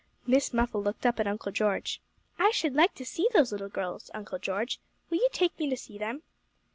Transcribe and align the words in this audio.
Miss 0.25 0.51
Muffle 0.51 0.81
looked 0.81 1.05
up 1.05 1.19
at 1.19 1.27
Uncle 1.27 1.51
George. 1.51 2.01
'I 2.39 2.49
should 2.49 2.73
like 2.73 2.95
to 2.95 3.05
see 3.05 3.27
those 3.35 3.51
little 3.51 3.69
girls, 3.69 4.09
Uncle 4.15 4.39
George. 4.39 4.79
Will 5.11 5.17
you 5.19 5.29
take 5.31 5.59
me 5.59 5.69
to 5.69 5.77
see 5.77 5.99
them? 5.99 6.23